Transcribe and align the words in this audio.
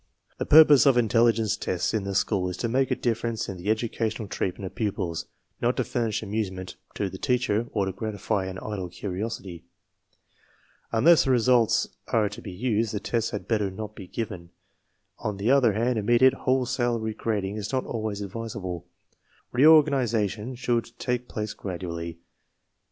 The^purpose 0.39 0.87
of 0.87 0.95
intelligeace 0.97 1.55
/i 1.55 1.59
tests 1.59 1.93
in 1.93 2.05
the 2.05 2.15
schools 2.15 2.55
is 2.55 2.57
to 2.57 2.67
make 2.67 2.89
a 2.89 2.95
difference" 2.95 3.47
in 3.47 3.57
the 3.57 3.67
edu 3.67 3.87
cational 3.93 4.27
treatment 4.27 4.65
of 4.65 4.73
pupils, 4.73 5.27
not 5.61 5.77
to 5.77 5.83
furnish 5.83 6.23
amusement 6.23 6.75
to 6.95 7.07
the 7.07 7.19
teacher 7.19 7.67
or 7.71 7.85
to 7.85 7.91
gratify 7.91 8.45
an 8.47 8.57
idle 8.57 8.89
curiosity. 8.89 9.63
Unless 10.91 11.25
the 11.25 11.29
results 11.29 11.87
are 12.07 12.29
to 12.29 12.41
be 12.41 12.51
used, 12.51 12.95
the 12.95 12.99
tests 12.99 13.29
had 13.29 13.47
better 13.47 13.69
not 13.69 13.93
be 13.95 14.07
given. 14.07 14.49
On 15.19 15.37
the 15.37 15.51
other 15.51 15.73
hand, 15.73 15.99
immediate 15.99 16.33
wholesale 16.33 16.99
re 16.99 17.13
grading 17.13 17.57
is 17.57 17.71
not 17.71 17.85
always 17.85 18.21
advisable. 18.21 18.87
Reorganization 19.51 20.55
should 20.55 20.85
i/ 20.87 20.91
_take 20.97 21.27
place 21.27 21.53
gradually. 21.53 22.17